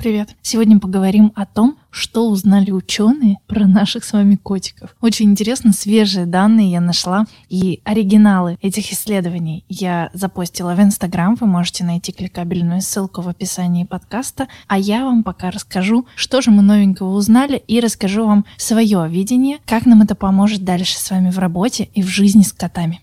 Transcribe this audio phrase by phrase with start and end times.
[0.00, 0.34] Привет!
[0.40, 4.96] Сегодня поговорим о том, что узнали ученые про наших с вами котиков.
[5.02, 11.36] Очень интересно, свежие данные я нашла, и оригиналы этих исследований я запостила в Инстаграм.
[11.38, 14.48] Вы можете найти кликабельную ссылку в описании подкаста.
[14.68, 19.58] А я вам пока расскажу, что же мы новенького узнали, и расскажу вам свое видение,
[19.66, 23.02] как нам это поможет дальше с вами в работе и в жизни с котами.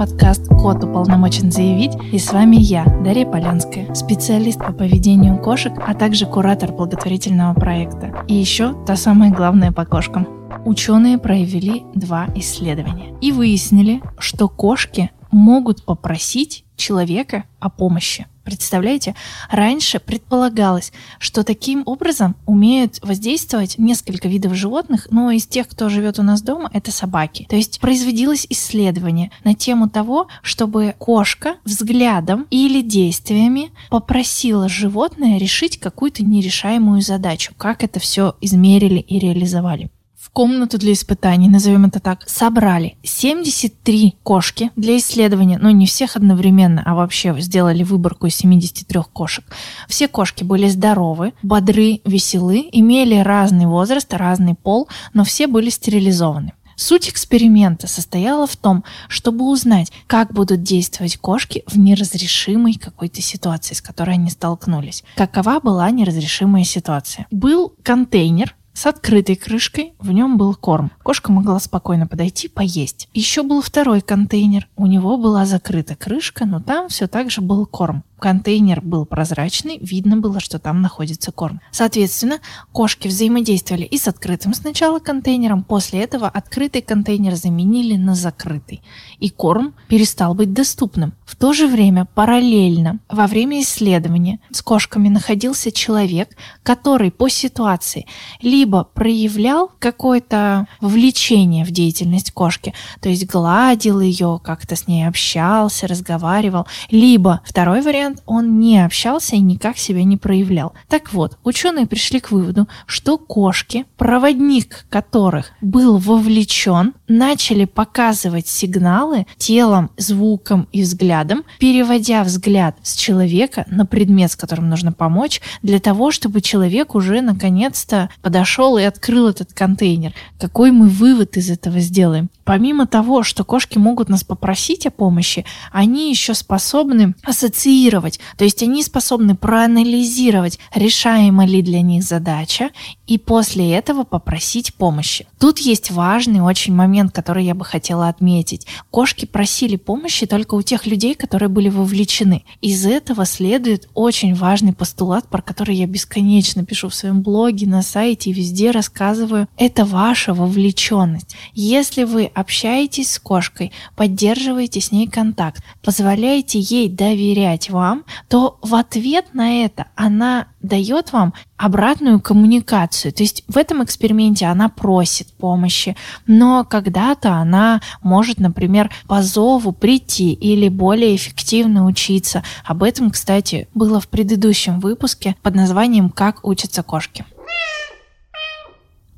[0.00, 5.92] Подкаст «Кот уполномочен заявить» и с вами я, Дарья Полянская, специалист по поведению кошек, а
[5.92, 8.24] также куратор благотворительного проекта.
[8.26, 10.26] И еще та самая главная по кошкам.
[10.64, 18.26] Ученые провели два исследования и выяснили, что кошки могут попросить человека о помощи.
[18.42, 19.14] Представляете,
[19.50, 26.18] раньше предполагалось, что таким образом умеют воздействовать несколько видов животных, но из тех, кто живет
[26.18, 27.46] у нас дома, это собаки.
[27.48, 35.78] То есть производилось исследование на тему того, чтобы кошка взглядом или действиями попросила животное решить
[35.78, 37.52] какую-то нерешаемую задачу.
[37.56, 39.90] Как это все измерили и реализовали
[40.30, 46.14] в комнату для испытаний, назовем это так, собрали 73 кошки для исследования, но не всех
[46.14, 49.44] одновременно, а вообще сделали выборку из 73 кошек.
[49.88, 56.52] Все кошки были здоровы, бодры, веселы, имели разный возраст, разный пол, но все были стерилизованы.
[56.76, 63.74] Суть эксперимента состояла в том, чтобы узнать, как будут действовать кошки в неразрешимой какой-то ситуации,
[63.74, 65.02] с которой они столкнулись.
[65.16, 67.26] Какова была неразрешимая ситуация?
[67.32, 70.90] Был контейнер, с открытой крышкой, в нем был корм.
[71.02, 73.08] Кошка могла спокойно подойти поесть.
[73.12, 74.68] Еще был второй контейнер.
[74.76, 78.04] У него была закрыта крышка, но там все так же был корм.
[78.20, 81.60] Контейнер был прозрачный, видно было, что там находится корм.
[81.72, 82.38] Соответственно,
[82.70, 88.82] кошки взаимодействовали и с открытым сначала контейнером, после этого открытый контейнер заменили на закрытый,
[89.18, 91.14] и корм перестал быть доступным.
[91.24, 98.06] В то же время, параллельно, во время исследования с кошками находился человек, который по ситуации
[98.42, 105.86] либо проявлял какое-то влечение в деятельность кошки, то есть гладил ее, как-то с ней общался,
[105.86, 110.72] разговаривал, либо второй вариант момент он не общался и никак себя не проявлял.
[110.88, 119.26] Так вот, ученые пришли к выводу, что кошки, проводник которых был вовлечен, начали показывать сигналы
[119.36, 125.80] телом, звуком и взглядом, переводя взгляд с человека на предмет, с которым нужно помочь, для
[125.80, 130.12] того, чтобы человек уже наконец-то подошел и открыл этот контейнер.
[130.38, 132.30] Какой мы вывод из этого сделаем?
[132.44, 138.20] Помимо того, что кошки могут нас попросить о помощи, они еще способны ассоциировать анализировать.
[138.36, 142.70] То есть они способны проанализировать, решаема ли для них задача,
[143.06, 145.26] и после этого попросить помощи.
[145.38, 148.66] Тут есть важный очень момент, который я бы хотела отметить.
[148.90, 152.44] Кошки просили помощи только у тех людей, которые были вовлечены.
[152.60, 157.82] Из этого следует очень важный постулат, про который я бесконечно пишу в своем блоге, на
[157.82, 159.48] сайте и везде рассказываю.
[159.56, 161.34] Это ваша вовлеченность.
[161.54, 168.58] Если вы общаетесь с кошкой, поддерживаете с ней контакт, позволяете ей доверять вам, вам, то
[168.62, 173.12] в ответ на это она дает вам обратную коммуникацию.
[173.12, 175.96] То есть в этом эксперименте она просит помощи,
[176.26, 182.42] но когда-то она может, например, по зову прийти или более эффективно учиться.
[182.64, 187.24] Об этом, кстати, было в предыдущем выпуске под названием «Как учатся кошки».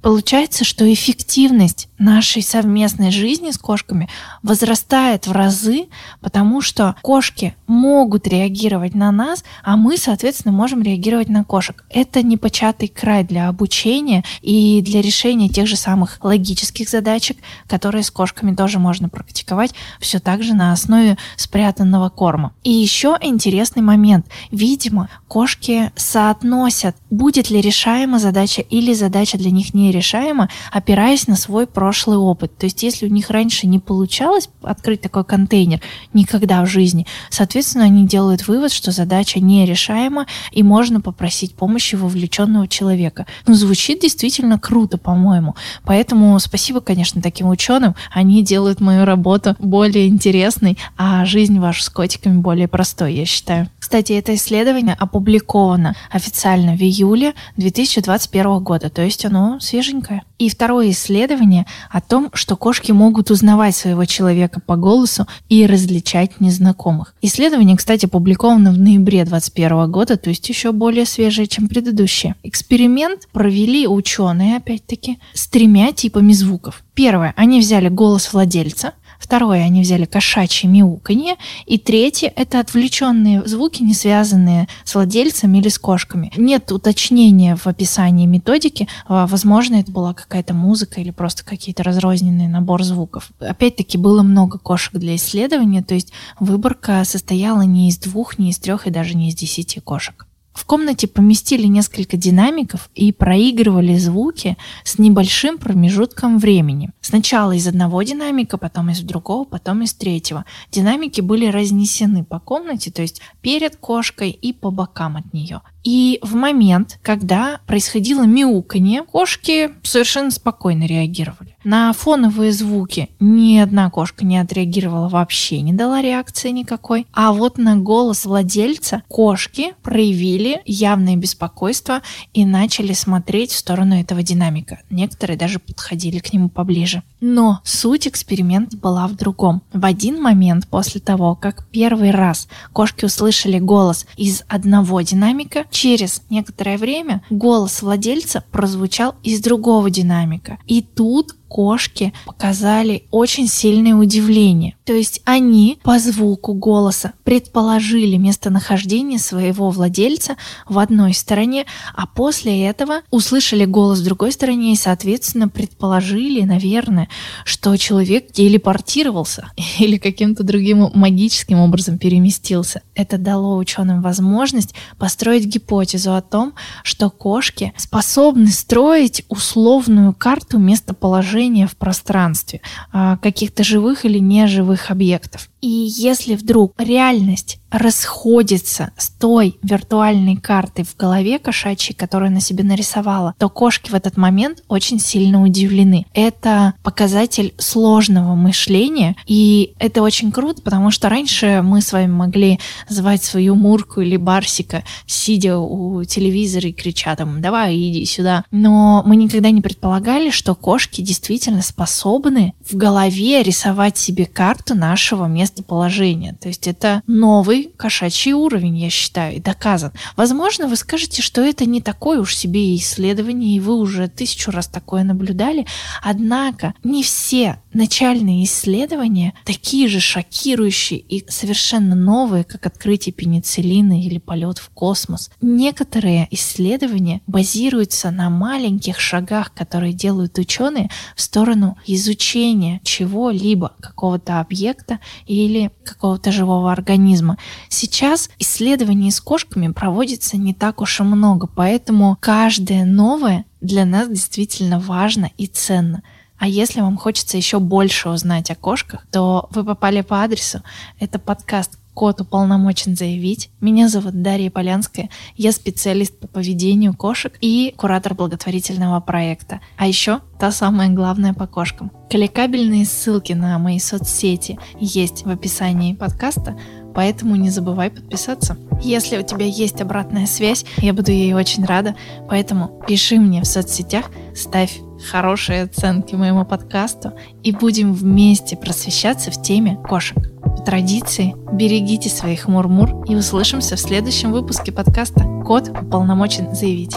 [0.02, 4.08] Получается, что эффективность нашей совместной жизни с кошками
[4.42, 5.86] возрастает в разы,
[6.20, 11.84] потому что кошки могут реагировать на нас, а мы, соответственно, можем реагировать на кошек.
[11.88, 17.38] Это непочатый край для обучения и для решения тех же самых логических задачек,
[17.68, 22.52] которые с кошками тоже можно практиковать все так же на основе спрятанного корма.
[22.64, 24.26] И еще интересный момент.
[24.50, 31.36] Видимо, кошки соотносят, будет ли решаема задача или задача для них не решаема, опираясь на
[31.36, 32.56] свой прошлый опыт.
[32.56, 35.80] То есть, если у них раньше не получалось открыть такой контейнер
[36.12, 42.68] никогда в жизни, соответственно, они делают вывод, что задача нерешаема, и можно попросить помощи вовлеченного
[42.68, 43.26] человека.
[43.46, 45.54] Ну, звучит действительно круто, по-моему.
[45.84, 47.94] Поэтому спасибо, конечно, таким ученым.
[48.10, 53.68] Они делают мою работу более интересной, а жизнь вашу с котиками более простой, я считаю.
[53.78, 60.22] Кстати, это исследование опубликовано официально в июле 2021 года, то есть оно свежее свеженькое.
[60.38, 66.40] И второе исследование о том, что кошки могут узнавать своего человека по голосу и различать
[66.40, 67.14] незнакомых.
[67.22, 72.34] Исследование, кстати, опубликовано в ноябре 2021 года, то есть еще более свежее, чем предыдущее.
[72.42, 76.82] Эксперимент провели ученые, опять-таки, с тремя типами звуков.
[76.94, 81.36] Первое, они взяли голос владельца, Второе, они взяли кошачье мяуканье.
[81.66, 86.32] И третье, это отвлеченные звуки, не связанные с владельцем или с кошками.
[86.36, 88.88] Нет уточнения в описании методики.
[89.06, 93.30] А, возможно, это была какая-то музыка или просто какие-то разрозненные набор звуков.
[93.38, 98.58] Опять-таки, было много кошек для исследования, то есть выборка состояла не из двух, не из
[98.58, 100.26] трех и даже не из десяти кошек.
[100.52, 106.90] В комнате поместили несколько динамиков и проигрывали звуки с небольшим промежутком времени.
[107.00, 110.44] Сначала из одного динамика, потом из другого, потом из третьего.
[110.70, 115.62] Динамики были разнесены по комнате, то есть перед кошкой и по бокам от нее.
[115.84, 121.56] И в момент, когда происходило мяуканье, кошки совершенно спокойно реагировали.
[121.64, 127.06] На фоновые звуки ни одна кошка не отреагировала вообще, не дала реакции никакой.
[127.12, 132.02] А вот на голос владельца кошки проявили явное беспокойство
[132.34, 134.80] и начали смотреть в сторону этого динамика.
[134.90, 137.02] Некоторые даже подходили к нему поближе.
[137.20, 139.62] Но суть эксперимента была в другом.
[139.72, 146.22] В один момент после того, как первый раз кошки услышали голос из одного динамика, через
[146.30, 150.58] некоторое время голос владельца прозвучал из другого динамика.
[150.66, 154.74] И тут кошки показали очень сильное удивление.
[154.84, 162.64] То есть они по звуку голоса предположили местонахождение своего владельца в одной стороне, а после
[162.64, 167.10] этого услышали голос в другой стороне и, соответственно, предположили, наверное,
[167.44, 172.80] что человек телепортировался или каким-то другим магическим образом переместился.
[172.94, 181.41] Это дало ученым возможность построить гипотезу о том, что кошки способны строить условную карту местоположения
[181.42, 182.60] движения в пространстве
[182.92, 185.48] а, каких-то живых или неживых объектов.
[185.62, 192.64] И если вдруг реальность расходится с той виртуальной картой в голове кошачьей, которую она себе
[192.64, 196.06] нарисовала, то кошки в этот момент очень сильно удивлены.
[196.12, 202.60] Это показатель сложного мышления, и это очень круто, потому что раньше мы с вами могли
[202.88, 208.44] звать свою Мурку или Барсика, сидя у телевизора и крича там «давай, иди сюда».
[208.50, 215.26] Но мы никогда не предполагали, что кошки действительно способны в голове рисовать себе карту нашего
[215.52, 216.34] местоположения.
[216.40, 219.92] То есть это новый кошачий уровень, я считаю, и доказан.
[220.16, 224.66] Возможно, вы скажете, что это не такое уж себе исследование, и вы уже тысячу раз
[224.66, 225.66] такое наблюдали.
[226.02, 234.18] Однако не все начальные исследования такие же шокирующие и совершенно новые, как открытие пенициллина или
[234.18, 235.30] полет в космос.
[235.40, 245.00] Некоторые исследования базируются на маленьких шагах, которые делают ученые в сторону изучения чего-либо, какого-то объекта
[245.26, 245.41] или
[245.84, 247.38] какого-то живого организма.
[247.68, 254.08] Сейчас исследований с кошками проводится не так уж и много, поэтому каждое новое для нас
[254.08, 256.02] действительно важно и ценно.
[256.38, 260.62] А если вам хочется еще больше узнать о кошках, то вы попали по адресу.
[260.98, 263.50] Это подкаст Кот уполномочен заявить.
[263.60, 265.10] Меня зовут Дарья Полянская.
[265.36, 269.60] Я специалист по поведению кошек и куратор благотворительного проекта.
[269.76, 271.92] А еще та самая главная по кошкам.
[272.10, 276.58] Коллекабельные ссылки на мои соцсети есть в описании подкаста,
[276.94, 278.56] поэтому не забывай подписаться.
[278.82, 281.94] Если у тебя есть обратная связь, я буду ей очень рада,
[282.28, 289.42] поэтому пиши мне в соцсетях, ставь хорошие оценки моему подкасту и будем вместе просвещаться в
[289.42, 290.16] теме кошек.
[290.42, 296.96] По традиции, берегите своих мурмур и услышимся в следующем выпуске подкаста «Кот уполномочен заявить».